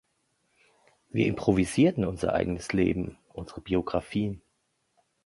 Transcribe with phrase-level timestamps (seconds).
[1.09, 4.41] Wir improvisierten unser eigenes Leben, unsere Biographien.